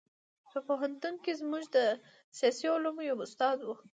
په 0.51 0.59
پوهنتون 0.67 1.15
کې 1.23 1.31
زموږ 1.41 1.63
د 1.75 1.77
سیاسي 2.37 2.67
علومو 2.73 3.01
یو 3.09 3.17
استاد 3.25 3.57
و. 3.63 3.67